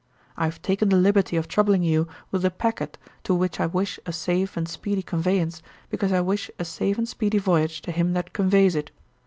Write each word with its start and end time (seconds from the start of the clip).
'I 0.35 0.45
have 0.45 0.61
taken 0.63 0.89
the 0.89 0.95
liberty 0.97 1.35
of 1.37 1.47
troubling 1.47 1.83
you 1.83 2.07
with 2.31 2.43
a 2.43 2.49
packet, 2.49 2.97
to 3.23 3.35
which 3.35 3.59
I 3.59 3.67
wish 3.67 3.99
a 4.07 4.11
safe 4.11 4.57
and 4.57 4.67
speedy 4.67 5.03
conveyance, 5.03 5.61
because 5.91 6.11
I 6.11 6.21
wish 6.21 6.49
a 6.57 6.65
safe 6.65 6.97
and 6.97 7.07
speedy 7.07 7.37
voyage 7.37 7.83
to 7.83 7.91
him 7.91 8.13
that 8.13 8.33
conveys 8.33 8.75
it. 8.75 8.89